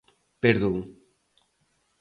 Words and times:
Perdón. 0.43 0.77